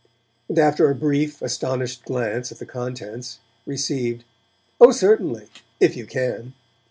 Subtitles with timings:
[0.49, 4.23] and after a brief, astonished glance at the contents, received
[4.79, 5.47] 'Oh certainly
[5.79, 6.55] if you can!'